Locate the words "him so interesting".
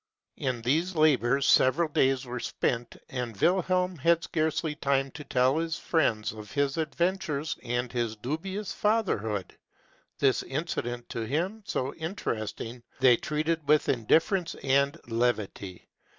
11.27-12.81